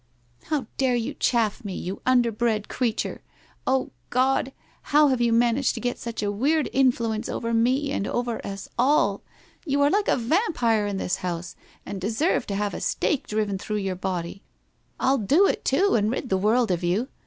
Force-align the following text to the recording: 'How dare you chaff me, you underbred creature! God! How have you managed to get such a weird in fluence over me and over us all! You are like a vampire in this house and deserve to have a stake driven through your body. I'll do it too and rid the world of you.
'How 0.49 0.65
dare 0.77 0.95
you 0.95 1.13
chaff 1.13 1.63
me, 1.63 1.75
you 1.75 2.01
underbred 2.07 2.67
creature! 2.67 3.21
God! 4.09 4.51
How 4.81 5.09
have 5.09 5.21
you 5.21 5.31
managed 5.31 5.75
to 5.75 5.79
get 5.79 5.99
such 5.99 6.23
a 6.23 6.31
weird 6.31 6.65
in 6.73 6.91
fluence 6.91 7.29
over 7.29 7.53
me 7.53 7.91
and 7.91 8.07
over 8.07 8.43
us 8.43 8.67
all! 8.79 9.21
You 9.63 9.79
are 9.83 9.91
like 9.91 10.07
a 10.07 10.17
vampire 10.17 10.87
in 10.87 10.97
this 10.97 11.17
house 11.17 11.55
and 11.85 12.01
deserve 12.01 12.47
to 12.47 12.55
have 12.55 12.73
a 12.73 12.81
stake 12.81 13.27
driven 13.27 13.59
through 13.59 13.77
your 13.77 13.95
body. 13.95 14.41
I'll 14.99 15.19
do 15.19 15.45
it 15.45 15.63
too 15.63 15.93
and 15.93 16.09
rid 16.09 16.29
the 16.29 16.35
world 16.37 16.71
of 16.71 16.83
you. 16.83 17.07